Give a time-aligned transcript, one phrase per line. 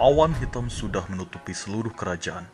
[0.00, 2.48] Awan hitam sudah menutupi seluruh kerajaan.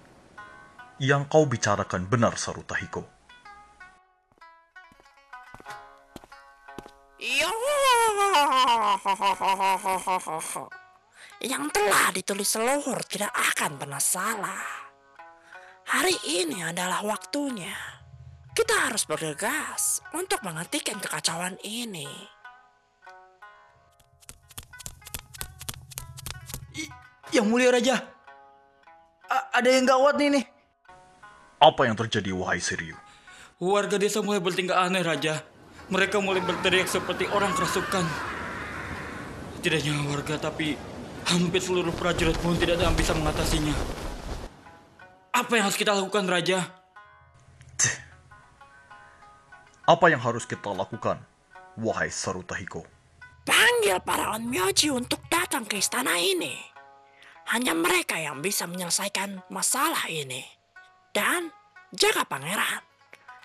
[0.99, 3.07] Yang kau bicarakan benar, Sarutahiko.
[11.39, 14.67] Yang telah ditulis leluhur tidak akan pernah salah.
[15.87, 17.79] Hari ini adalah waktunya.
[18.59, 22.36] Kita harus bergegas untuk menghentikan kekacauan ini.
[27.37, 28.01] Yang mulia raja,
[29.29, 30.45] A- ada yang gawat nih nih.
[31.61, 32.97] Apa yang terjadi, wahai Siriu?
[33.61, 35.45] Warga desa mulai bertingkah aneh raja.
[35.93, 38.05] Mereka mulai berteriak seperti orang kerasukan.
[39.61, 40.81] Tidak hanya warga tapi
[41.29, 43.77] hampir seluruh prajurit pun tidak ada yang bisa mengatasinya.
[45.37, 46.65] Apa yang harus kita lakukan raja?
[49.87, 51.21] Apa yang harus kita lakukan,
[51.79, 52.83] wahai Sarutahiko?
[53.47, 56.76] Panggil para onmyoji untuk datang ke istana ini.
[57.47, 60.43] Hanya mereka yang bisa menyelesaikan masalah ini.
[61.15, 61.55] Dan
[61.95, 62.83] jaga pangeran.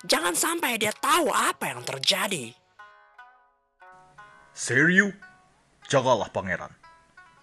[0.01, 2.49] Jangan sampai dia tahu apa yang terjadi.
[4.57, 5.13] Siriu,
[5.85, 6.73] jagalah pangeran.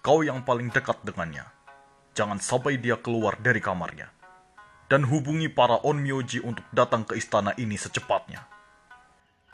[0.03, 1.47] Kau yang paling dekat dengannya.
[2.11, 4.11] Jangan sampai dia keluar dari kamarnya.
[4.91, 8.43] Dan hubungi para onmyoji untuk datang ke istana ini secepatnya.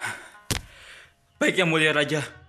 [1.39, 2.44] Baik yang mulia raja.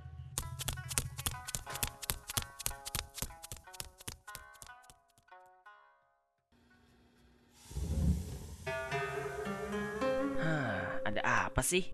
[11.57, 11.89] Apa sih?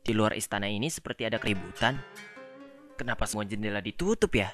[0.00, 2.00] Di luar istana ini seperti ada keributan.
[2.96, 4.48] Kenapa semua jendela ditutup ya?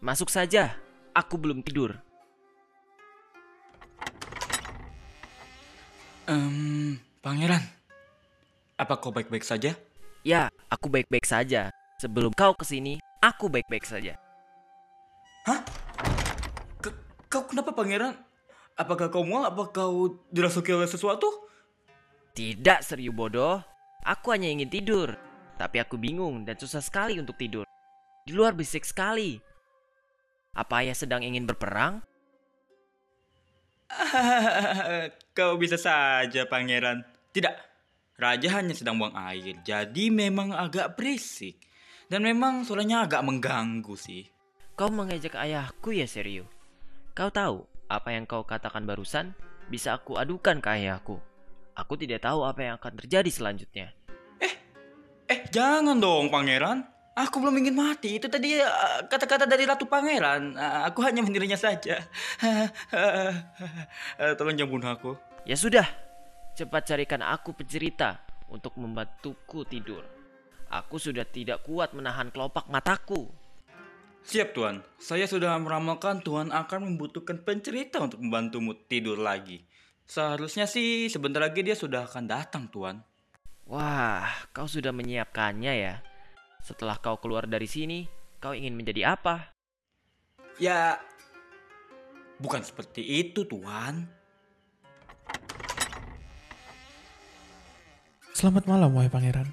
[0.00, 0.80] Masuk saja,
[1.12, 2.00] aku belum tidur.
[6.24, 7.60] Ehm, pangeran.
[8.80, 9.76] Apa kau baik-baik saja?
[10.24, 11.68] Ya, aku baik-baik saja.
[12.00, 14.16] Sebelum kau ke sini, aku baik-baik saja.
[16.80, 16.96] K-
[17.28, 18.16] kau kenapa pangeran?
[18.76, 19.44] Apakah kau mual?
[19.44, 21.28] Apa kau dirasuki oleh sesuatu?
[22.32, 23.60] Tidak, serius bodoh.
[24.02, 25.12] Aku hanya ingin tidur.
[25.60, 27.68] Tapi aku bingung dan susah sekali untuk tidur.
[28.24, 29.36] Di luar bisik sekali.
[30.56, 32.00] Apa ayah sedang ingin berperang?
[35.36, 37.04] Kau bisa saja, pangeran.
[37.32, 37.54] Tidak,
[38.16, 41.56] raja hanya sedang buang air, jadi memang agak berisik.
[42.08, 44.28] Dan memang suaranya agak mengganggu sih.
[44.76, 46.44] Kau mengejek ayahku ya, Serio?
[47.16, 49.36] Kau tahu apa yang kau katakan barusan?
[49.68, 51.20] Bisa aku adukan ke ayahku.
[51.76, 53.92] Aku tidak tahu apa yang akan terjadi selanjutnya.
[55.32, 56.84] Eh, jangan dong, pangeran.
[57.12, 58.16] Aku belum ingin mati.
[58.20, 60.56] Itu tadi eh, kata-kata dari Ratu Pangeran.
[60.56, 62.00] Eh, Aku hanya mendirinya saja.
[64.20, 65.12] Eh, Tolong jangan bunuh aku.
[65.48, 65.88] Ya sudah,
[66.52, 68.20] cepat carikan aku pencerita
[68.52, 70.04] untuk membantuku tidur.
[70.68, 73.28] Aku sudah tidak kuat menahan kelopak mataku.
[74.22, 74.86] Siap, Tuan.
[75.02, 79.66] Saya sudah meramalkan Tuan akan membutuhkan pencerita untuk membantumu tidur lagi.
[80.06, 83.02] Seharusnya sih sebentar lagi dia sudah akan datang, Tuan.
[83.66, 85.94] Wah, kau sudah menyiapkannya ya.
[86.62, 88.06] Setelah kau keluar dari sini,
[88.38, 89.50] kau ingin menjadi apa?
[90.62, 91.02] Ya,
[92.38, 94.06] bukan seperti itu, Tuan.
[98.38, 99.50] Selamat malam, wahai pangeran.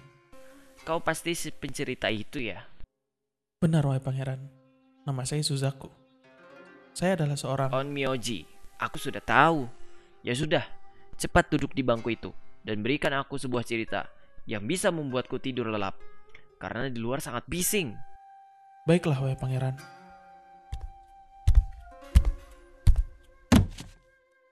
[0.85, 2.65] Kau pasti si pencerita itu ya.
[3.61, 4.58] Benar, wahai pangeran.
[5.09, 5.89] Nama saya Suzaku.
[6.93, 7.73] Saya adalah seorang...
[7.73, 8.45] On Myoji,
[8.77, 9.65] aku sudah tahu.
[10.21, 10.61] Ya sudah,
[11.17, 12.29] cepat duduk di bangku itu
[12.61, 14.05] dan berikan aku sebuah cerita
[14.45, 15.97] yang bisa membuatku tidur lelap.
[16.61, 17.97] Karena di luar sangat bising.
[18.85, 19.81] Baiklah, wahai pangeran.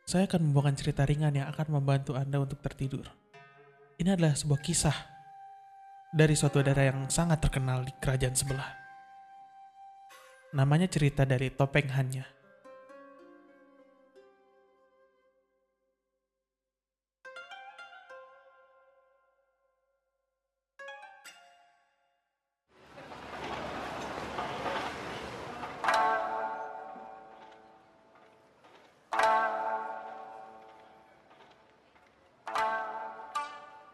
[0.09, 3.05] Saya akan membawakan cerita ringan yang akan membantu Anda untuk tertidur.
[4.01, 4.97] Ini adalah sebuah kisah
[6.17, 8.86] dari suatu daerah yang sangat terkenal di kerajaan sebelah.
[10.55, 12.23] Namanya cerita dari Topeng Hanya.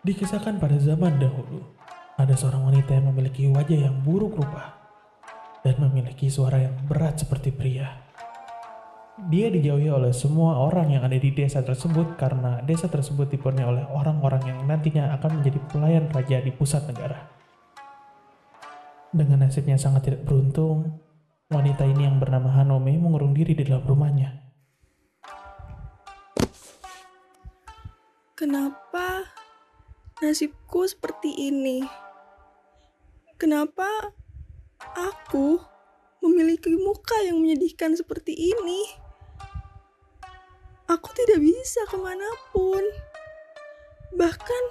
[0.03, 1.65] Dikisahkan pada zaman dahulu,
[2.19, 4.82] ada seorang wanita yang memiliki wajah yang buruk rupa
[5.63, 8.03] dan memiliki suara yang berat seperti pria.
[9.13, 13.85] Dia dijauhi oleh semua orang yang ada di desa tersebut karena desa tersebut dipenuhi oleh
[13.87, 17.31] orang-orang yang nantinya akan menjadi pelayan raja di pusat negara.
[19.13, 20.99] Dengan nasibnya sangat tidak beruntung,
[21.53, 24.43] wanita ini yang bernama Hanome mengurung diri di dalam rumahnya.
[28.33, 29.29] Kenapa
[30.19, 31.85] nasibku seperti ini?
[33.37, 34.17] Kenapa
[34.95, 35.59] aku
[36.23, 38.81] memiliki muka yang menyedihkan seperti ini.
[40.87, 42.83] Aku tidak bisa ke mana pun.
[44.13, 44.63] Bahkan,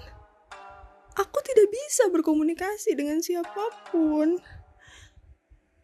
[1.19, 4.41] aku tidak bisa berkomunikasi dengan siapa pun.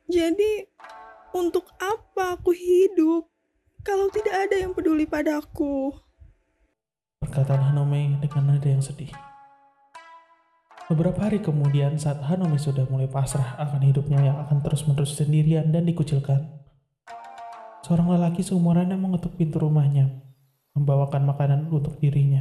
[0.08, 0.64] Jadi,
[1.36, 3.28] untuk apa aku hidup
[3.84, 5.92] kalau tidak ada yang peduli padaku?
[7.20, 9.12] Perkataan Hanome dengan nada yang sedih.
[10.88, 15.84] Beberapa hari kemudian saat Hanome sudah mulai pasrah akan hidupnya yang akan terus-menerus sendirian dan
[15.84, 16.48] dikucilkan.
[17.84, 20.08] Seorang lelaki seumurannya mengetuk pintu rumahnya,
[20.72, 22.40] membawakan makanan untuk dirinya.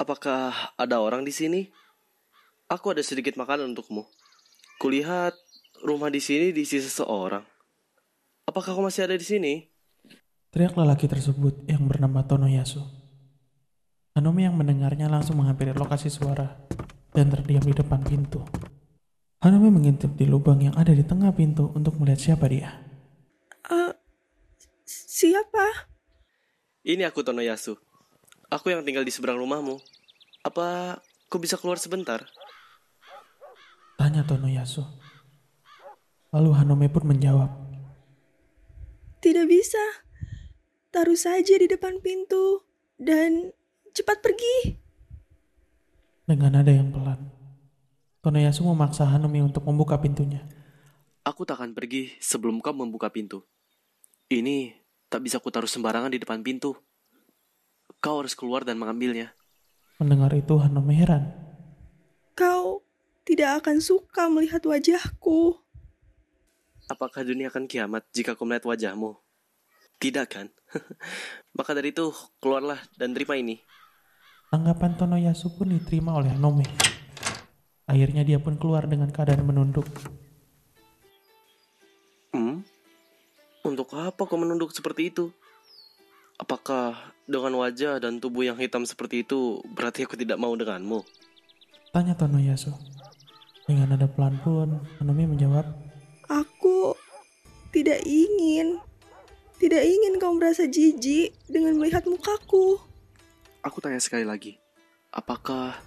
[0.00, 1.68] Apakah ada orang di sini?
[2.72, 4.08] Aku ada sedikit makanan untukmu.
[4.80, 5.36] Kulihat
[5.84, 7.44] rumah di sini diisi seseorang.
[8.48, 9.68] Apakah kau masih ada di sini?
[10.48, 13.01] Teriak lelaki tersebut yang bernama Tonoyasu.
[14.12, 16.52] Hanome yang mendengarnya langsung menghampiri lokasi suara
[17.16, 18.44] dan terdiam di depan pintu.
[19.40, 22.76] Hanome mengintip di lubang yang ada di tengah pintu untuk melihat siapa dia.
[23.72, 23.92] Eh,
[24.84, 25.88] siapa?
[26.84, 27.72] Ini aku Tonoyasu.
[28.52, 29.80] Aku yang tinggal di seberang rumahmu.
[30.44, 31.00] Apa
[31.32, 32.20] kau bisa keluar sebentar?
[33.96, 34.84] Tanya Tonoyasu.
[36.36, 37.48] Lalu Hanome pun menjawab.
[39.24, 40.04] Tidak bisa.
[40.92, 42.60] Taruh saja di depan pintu
[43.00, 43.56] dan
[43.92, 44.76] cepat pergi.
[46.24, 47.20] Dengan nada yang pelan,
[48.24, 50.48] Tonoyasu memaksa Hanumi untuk membuka pintunya.
[51.22, 53.44] Aku tak akan pergi sebelum kau membuka pintu.
[54.32, 54.74] Ini
[55.12, 56.74] tak bisa kutaruh sembarangan di depan pintu.
[58.02, 59.30] Kau harus keluar dan mengambilnya.
[60.00, 61.30] Mendengar itu Hanumi heran.
[62.34, 62.82] Kau
[63.22, 65.60] tidak akan suka melihat wajahku.
[66.90, 69.14] Apakah dunia akan kiamat jika kau melihat wajahmu?
[70.02, 70.50] Tidak kan?
[71.58, 72.10] Maka dari itu,
[72.42, 73.62] keluarlah dan terima ini.
[74.52, 76.68] Tanggapan Tonoyasu pun diterima oleh Hanome.
[77.88, 79.88] Akhirnya dia pun keluar dengan keadaan menunduk.
[82.36, 82.60] Hmm?
[83.64, 85.32] Untuk apa kau menunduk seperti itu?
[86.36, 91.00] Apakah dengan wajah dan tubuh yang hitam seperti itu berarti aku tidak mau denganmu?
[91.88, 92.76] Tanya Tonoyasu.
[93.64, 95.64] Dengan nada pelan pun, Hanome menjawab,
[96.28, 96.92] Aku
[97.72, 98.84] tidak ingin.
[99.56, 102.91] Tidak ingin kau merasa jijik dengan melihat mukaku.
[103.62, 104.58] Aku tanya sekali lagi,
[105.14, 105.78] apakah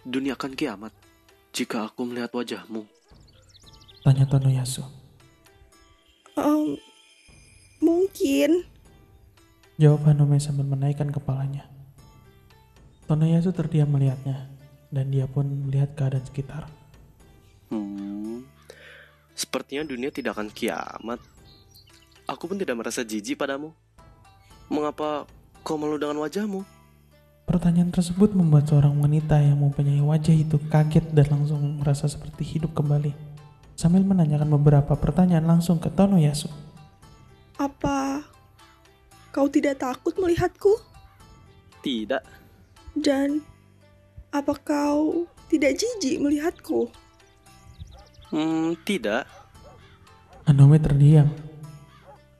[0.00, 0.96] dunia akan kiamat
[1.52, 2.88] jika aku melihat wajahmu?
[4.00, 4.80] Tanya Tonoyasu.
[6.40, 6.80] Em,
[7.84, 8.64] mungkin.
[9.76, 11.68] Jawab Hanome sambil menaikkan kepalanya.
[13.04, 14.48] Tonoyasu terdiam melihatnya,
[14.88, 16.64] dan dia pun melihat keadaan sekitar.
[17.68, 18.48] Hmm,
[19.36, 21.20] sepertinya dunia tidak akan kiamat.
[22.24, 23.76] Aku pun tidak merasa jijik padamu.
[24.72, 25.28] Mengapa
[25.60, 26.77] kau malu dengan wajahmu?
[27.48, 32.76] Pertanyaan tersebut membuat seorang wanita yang mempunyai wajah itu kaget dan langsung merasa seperti hidup
[32.76, 33.16] kembali.
[33.72, 36.52] Sambil menanyakan beberapa pertanyaan langsung ke Tonoyasu.
[37.56, 38.20] Apa
[39.32, 40.76] kau tidak takut melihatku?
[41.80, 42.20] Tidak.
[42.92, 43.40] Dan
[44.28, 46.92] apa kau tidak jijik melihatku?
[48.28, 49.24] Hmm, tidak.
[50.44, 51.47] Hanome terdiam.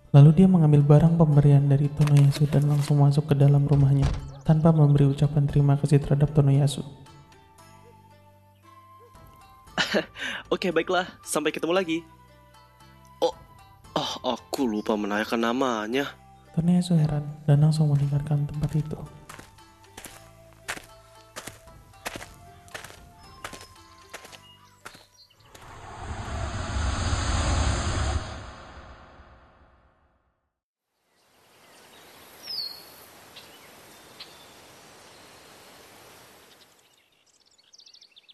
[0.09, 4.09] Lalu dia mengambil barang pemberian dari Tonoyasu dan langsung masuk ke dalam rumahnya
[4.41, 6.81] tanpa memberi ucapan terima kasih terhadap Tonoyasu.
[10.55, 11.05] Oke, baiklah.
[11.21, 11.99] Sampai ketemu lagi.
[13.21, 13.37] Oh,
[13.93, 16.09] oh, aku lupa menanyakan namanya.
[16.57, 19.18] Tonoyasu heran dan langsung meninggalkan tempat itu.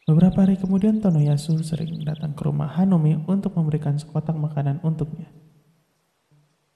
[0.05, 5.33] Beberapa hari kemudian Tonoyasu sering datang ke rumah Hanumi untuk memberikan sekotak makanan untuknya.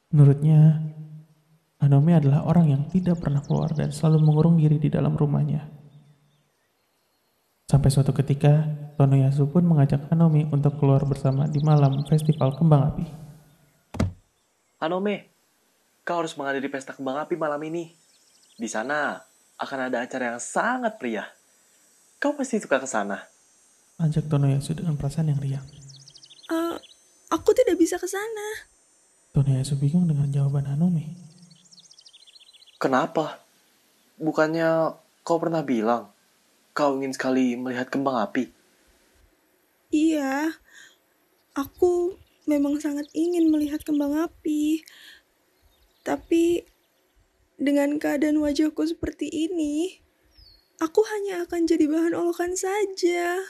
[0.08, 0.80] Menurutnya,
[1.76, 5.60] Hanumi adalah orang yang tidak pernah keluar dan selalu mengurung diri di dalam rumahnya.
[7.68, 8.64] Sampai suatu ketika,
[8.96, 13.06] Tonoyasu pun mengajak Hanumi untuk keluar bersama di malam festival kembang api.
[14.80, 15.28] Hanome,
[16.00, 17.92] kau harus menghadiri pesta kembang api malam ini.
[18.56, 19.20] Di sana
[19.60, 21.37] akan ada acara yang sangat meriah.
[22.18, 23.30] Kau pasti suka ke sana.
[24.02, 25.66] Ajak Tonoyasu dengan perasaan yang riang.
[26.50, 26.76] Eh,
[27.30, 28.66] aku tidak bisa ke sana.
[29.34, 31.14] Tonoyasu bingung dengan jawaban Hanumi.
[32.82, 33.42] Kenapa?
[34.18, 36.10] Bukannya kau pernah bilang
[36.78, 38.50] kau ingin sekali melihat kembang api?
[39.90, 40.54] Iya,
[41.58, 42.14] aku
[42.46, 44.86] memang sangat ingin melihat kembang api.
[46.06, 46.62] Tapi
[47.58, 49.98] dengan keadaan wajahku seperti ini,
[50.78, 53.42] aku hanya akan jadi bahan olokan saja.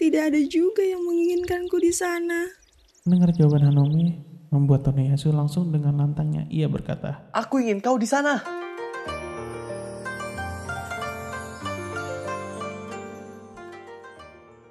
[0.00, 2.48] tidak ada juga yang menginginkanku di sana.
[3.04, 8.40] Mendengar jawaban Hanome, membuat Toneyasu langsung dengan lantangnya ia berkata, Aku ingin kau di sana.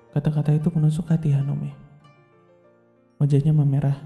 [0.09, 1.77] Kata-kata itu menusuk hati Hanome.
[3.21, 4.01] Wajahnya memerah.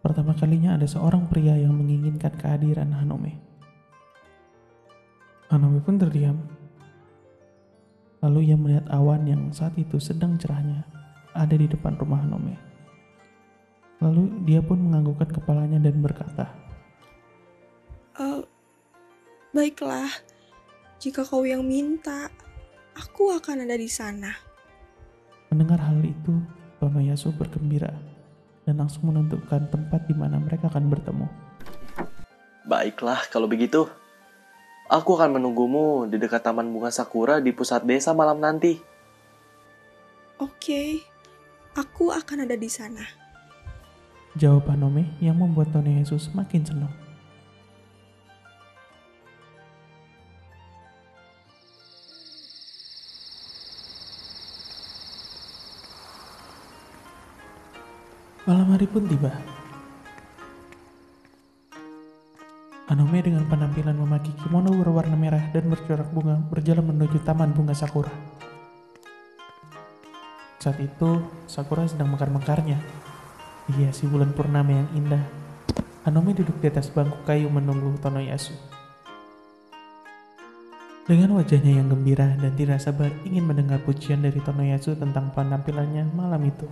[0.00, 3.53] Pertama kalinya ada seorang pria yang menginginkan kehadiran Hanome.
[5.54, 6.34] Hanome pun terdiam.
[8.26, 10.82] Lalu ia melihat awan yang saat itu sedang cerahnya
[11.30, 12.58] ada di depan rumah Hanome.
[14.02, 16.50] Lalu dia pun menganggukkan kepalanya dan berkata,
[18.18, 18.42] Eh,
[19.54, 20.10] baiklah,
[20.98, 22.34] jika kau yang minta,
[22.98, 24.34] aku akan ada di sana.
[25.54, 26.34] Mendengar hal itu,
[26.82, 27.94] Tonoyasu bergembira
[28.66, 31.26] dan langsung menentukan tempat di mana mereka akan bertemu.
[32.66, 33.86] Baiklah, kalau begitu.
[34.84, 38.76] Aku akan menunggumu di dekat Taman Bunga Sakura di pusat desa malam nanti.
[40.36, 41.00] Oke,
[41.72, 43.00] aku akan ada di sana.
[44.36, 46.94] Jawab Hanome yang membuat Tonoyasu semakin senang.
[58.44, 59.53] Malam hari pun tiba.
[62.94, 68.14] Hanome dengan penampilan memakai kimono berwarna merah dan bercorak bunga berjalan menuju taman bunga sakura.
[70.62, 71.18] Saat itu,
[71.50, 72.78] Sakura sedang mekar-mekarnya.
[73.66, 75.26] Dihiasi bulan purnama yang indah.
[76.06, 78.54] Hanome duduk di atas bangku kayu menunggu Tonoyasu.
[81.10, 86.46] Dengan wajahnya yang gembira dan tidak sabar ingin mendengar pujian dari Tonoyasu tentang penampilannya malam
[86.46, 86.70] itu.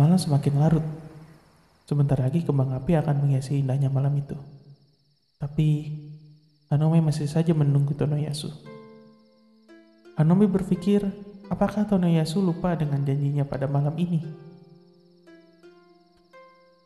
[0.00, 0.86] Malam semakin larut.
[1.84, 4.32] Sebentar lagi kembang api akan menghiasi indahnya malam itu.
[5.36, 5.92] Tapi
[6.72, 8.48] Hanome masih saja menunggu Tonoyasu.
[10.16, 11.04] Hanome berpikir,
[11.52, 14.24] apakah Tonoyasu lupa dengan janjinya pada malam ini?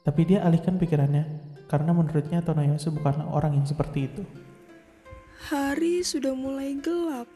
[0.02, 1.22] Tapi dia alihkan pikirannya
[1.70, 4.26] karena menurutnya Tonoyasu bukanlah orang yang seperti itu.
[5.54, 7.30] Hari sudah mulai gelap.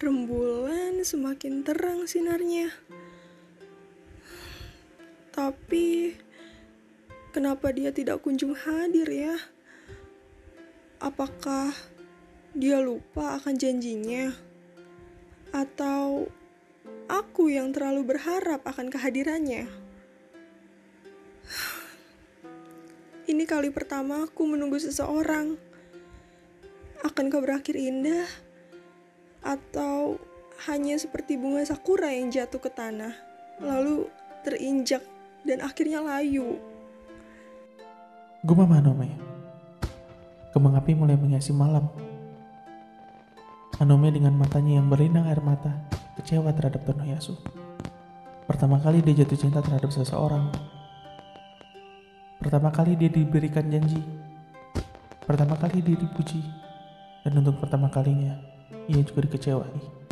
[0.00, 2.72] Rembulan semakin terang sinarnya.
[5.32, 6.12] Tapi
[7.32, 9.32] kenapa dia tidak kunjung hadir ya?
[11.00, 11.72] Apakah
[12.52, 14.28] dia lupa akan janjinya?
[15.56, 16.28] Atau
[17.08, 19.72] aku yang terlalu berharap akan kehadirannya?
[23.32, 25.56] Ini kali pertama aku menunggu seseorang.
[27.00, 28.28] Akankah berakhir indah?
[29.40, 30.20] Atau
[30.68, 33.16] hanya seperti bunga sakura yang jatuh ke tanah,
[33.58, 34.06] lalu
[34.46, 35.02] terinjak
[35.42, 36.58] dan akhirnya layu?
[38.46, 39.14] Gumam Hanome.
[40.50, 41.86] Kembang api mulai menghiasi malam.
[43.78, 45.72] Hanome dengan matanya yang berlinang air mata,
[46.18, 47.34] kecewa terhadap Tonoyasu.
[48.46, 50.50] Pertama kali dia jatuh cinta terhadap seseorang.
[52.42, 54.02] Pertama kali dia diberikan janji.
[55.22, 56.42] Pertama kali dia dipuji.
[57.22, 58.34] Dan untuk pertama kalinya,
[58.90, 60.02] ia juga dikecewai.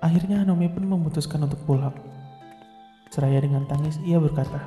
[0.00, 2.13] Akhirnya Hanome pun memutuskan untuk pulang.
[3.14, 4.58] Seraya dengan tangis, ia berkata,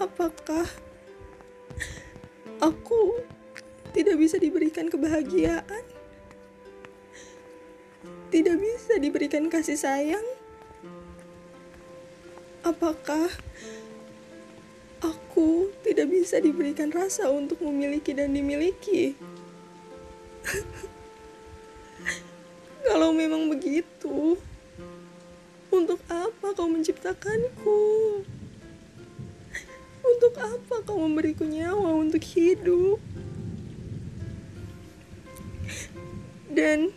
[0.00, 0.64] Apakah
[2.64, 3.20] aku
[3.92, 5.84] tidak bisa diberikan kebahagiaan?
[8.32, 10.24] Tidak bisa diberikan kasih sayang?
[12.64, 13.28] Apakah
[15.04, 19.12] aku tidak bisa diberikan rasa untuk memiliki dan dimiliki?
[22.92, 24.36] Kalau memang begitu,
[25.72, 27.80] untuk apa kau menciptakanku?
[30.04, 33.00] Untuk apa kau memberiku nyawa untuk hidup?
[36.52, 36.92] Dan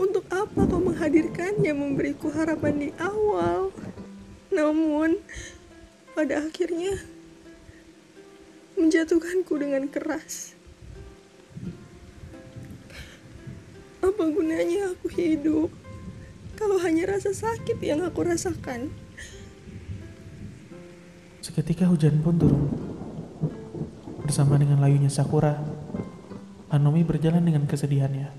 [0.00, 3.76] untuk apa kau menghadirkannya memberiku harapan di awal?
[4.48, 5.20] Namun,
[6.16, 6.96] pada akhirnya
[8.80, 10.55] menjatuhkanku dengan keras.
[14.06, 15.66] Apa gunanya aku hidup
[16.54, 18.94] kalau hanya rasa sakit yang aku rasakan?
[21.42, 22.70] Seketika hujan pun turun.
[24.22, 25.58] Bersama dengan layunya Sakura,
[26.70, 28.30] Hanomi berjalan dengan kesedihannya.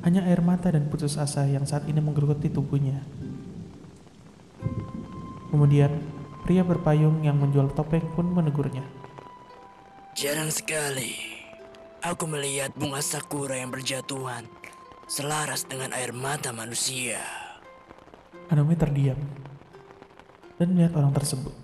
[0.00, 3.04] Hanya air mata dan putus asa yang saat ini menggerogoti tubuhnya.
[5.52, 5.92] Kemudian,
[6.48, 8.84] pria berpayung yang menjual topeng pun menegurnya.
[10.16, 11.29] Jarang sekali
[12.00, 14.48] aku melihat bunga sakura yang berjatuhan
[15.10, 17.20] selaras dengan air mata manusia.
[18.48, 19.18] Hanomi terdiam.
[20.60, 21.56] dan melihat orang tersebut.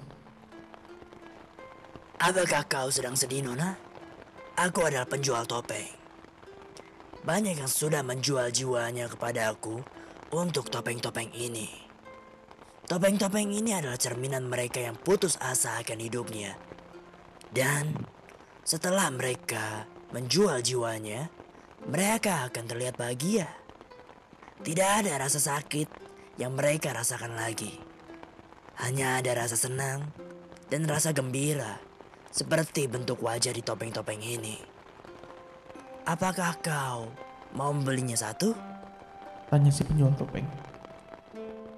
[2.16, 3.76] Apakah kau sedang sedih, Nona?
[4.56, 5.92] Aku adalah penjual topeng.
[7.20, 9.84] Banyak yang sudah menjual jiwanya kepada aku
[10.32, 11.68] untuk topeng-topeng ini.
[12.88, 16.56] Topeng-topeng ini adalah cerminan mereka yang putus asa akan hidupnya.
[17.52, 18.00] Dan
[18.64, 19.84] setelah mereka
[20.14, 21.30] menjual jiwanya,
[21.86, 23.46] mereka akan terlihat bahagia.
[24.62, 25.88] Tidak ada rasa sakit
[26.40, 27.78] yang mereka rasakan lagi.
[28.82, 30.04] Hanya ada rasa senang
[30.68, 31.80] dan rasa gembira
[32.28, 34.60] seperti bentuk wajah di topeng-topeng ini.
[36.04, 37.08] Apakah kau
[37.56, 38.52] mau membelinya satu?
[39.48, 40.44] Tanya si penjual topeng.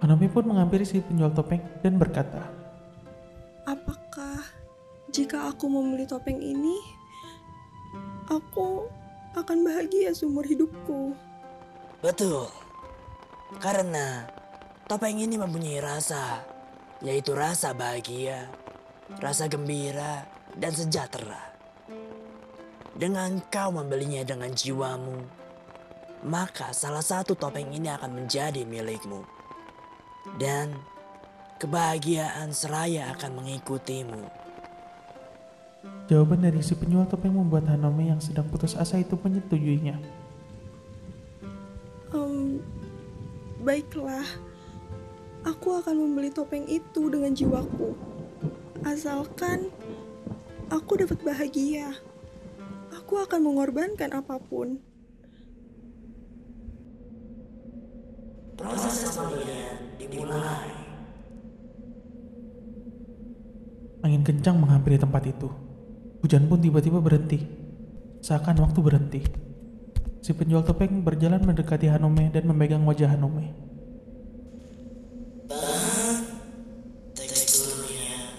[0.02, 2.42] Hanami pun menghampiri si penjual topeng dan berkata,
[3.66, 4.42] Apakah
[5.10, 6.97] jika aku membeli topeng ini,
[8.28, 8.84] aku
[9.32, 11.16] akan bahagia seumur hidupku?
[12.04, 12.46] Betul.
[13.58, 14.28] Karena
[14.84, 16.44] topeng ini mempunyai rasa,
[17.00, 18.52] yaitu rasa bahagia,
[19.18, 21.40] rasa gembira, dan sejahtera.
[22.98, 25.22] Dengan kau membelinya dengan jiwamu,
[26.26, 29.22] maka salah satu topeng ini akan menjadi milikmu.
[30.36, 30.76] Dan
[31.62, 34.47] kebahagiaan seraya akan mengikutimu.
[36.08, 40.00] Jawaban dari si penjual topeng membuat Hanami yang sedang putus asa itu menyetujuinya.
[42.16, 42.64] Em,
[43.60, 44.24] baiklah,
[45.44, 47.92] aku akan membeli topeng itu dengan jiwaku.
[48.88, 49.68] Asalkan
[50.72, 51.92] aku dapat bahagia,
[52.96, 54.80] aku akan mengorbankan apa pun.
[58.56, 60.72] Proses pembelian dimulai.
[64.00, 65.67] Angin kencang menghampiri tempat itu.
[66.18, 67.38] Hujan pun tiba-tiba berhenti.
[68.18, 69.22] Seakan waktu berhenti.
[70.18, 73.54] Si penjual topeng berjalan mendekati Hanome dan memegang wajah Hanome.
[77.14, 78.34] Teksturnya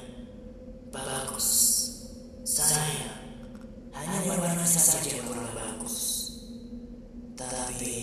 [0.92, 1.48] bagus.
[2.44, 3.16] Sayang,
[3.96, 5.98] hanya warnanya saja yang kurang bagus.
[7.40, 7.96] Tapi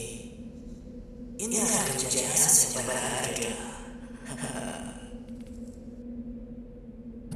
[1.37, 3.53] ini akan menjadi aset yang berharga.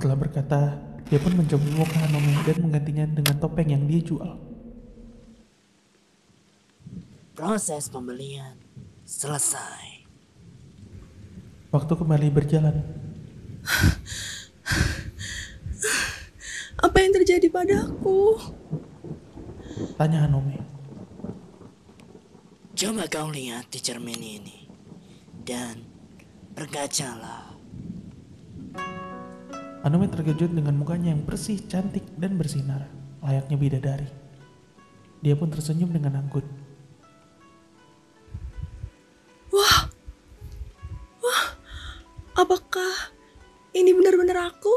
[0.01, 0.61] Setelah berkata,
[1.13, 3.37] dia pun mencoba muka Hanome dan menggantinya dengan
[4.11, 4.35] topeng yang dia jual.
[7.35, 8.57] Proses pembelian
[9.07, 10.03] selesai.
[11.71, 12.83] Waktu kembali berjalan,
[16.81, 18.41] Apa yang terjadi padaku?
[20.01, 20.57] tanya Hanome.
[22.73, 24.65] Coba kau lihat di cermin ini
[25.45, 25.85] dan
[26.57, 27.53] berkacalah.
[29.85, 32.89] Hanome terkejut dengan mukanya yang bersih, cantik, dan bersinar,
[33.21, 34.09] layaknya bidadari.
[35.21, 36.61] Dia pun tersenyum dengan anggun.
[42.41, 43.13] Apakah
[43.77, 44.73] ini benar-benar aku?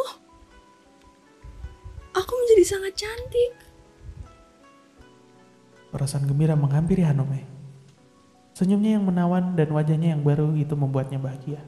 [2.11, 3.55] Aku menjadi sangat cantik.
[5.87, 7.47] Perasaan gembira menghampiri Hanome.
[8.51, 11.63] Senyumnya yang menawan dan wajahnya yang baru itu membuatnya bahagia.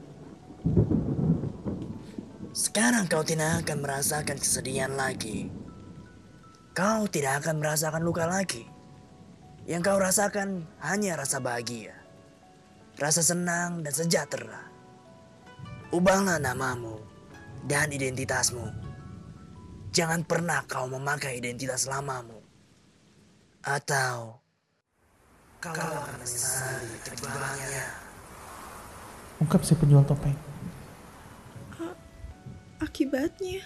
[2.52, 5.48] Sekarang kau tidak akan merasakan kesedihan lagi.
[6.76, 8.68] Kau tidak akan merasakan luka lagi.
[9.64, 11.96] Yang kau rasakan hanya rasa bahagia,
[13.00, 14.68] rasa senang dan sejahtera.
[15.88, 17.00] Ubahlah namamu
[17.64, 18.62] dan identitasmu.
[19.96, 22.44] Jangan pernah kau memakai identitas lamamu.
[23.64, 24.36] Atau
[25.64, 27.88] kau akan menyesali ke depannya.
[29.40, 30.36] Ungkap si penjual topeng.
[32.76, 33.64] Akibatnya,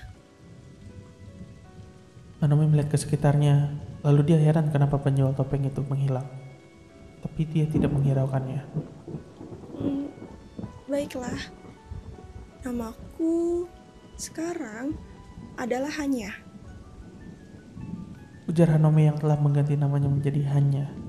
[2.40, 3.68] Hanome melihat ke sekitarnya,
[4.00, 6.24] lalu dia heran kenapa penjual topeng itu menghilang.
[7.20, 8.64] Tapi dia tidak menghiraukannya.
[9.76, 10.07] hmm,
[10.88, 11.40] baiklah.
[12.64, 13.68] Namaku
[14.16, 14.96] sekarang
[15.57, 16.33] adalah Hanya.
[18.48, 21.00] Ujar Hanome yang telah mengganti namanya menjadi Hanya